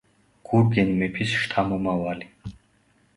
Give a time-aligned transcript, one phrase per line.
[0.51, 2.31] გურგენ მეფის შთამომავალი.